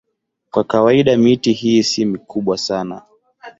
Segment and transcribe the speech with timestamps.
[0.51, 3.01] Kwa kawaida miti hii si mikubwa sana.